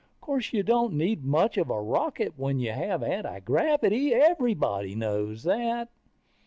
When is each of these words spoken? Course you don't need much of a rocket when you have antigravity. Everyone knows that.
Course 0.19 0.51
you 0.51 0.63
don't 0.63 0.93
need 0.95 1.23
much 1.23 1.59
of 1.59 1.69
a 1.69 1.79
rocket 1.79 2.33
when 2.35 2.57
you 2.57 2.71
have 2.71 3.03
antigravity. 3.03 4.15
Everyone 4.15 4.97
knows 4.97 5.43
that. 5.43 5.89